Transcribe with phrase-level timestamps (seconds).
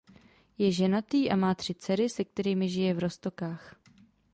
[0.57, 3.75] Je ženatý a má tři dcery se kterými žije v Roztokách.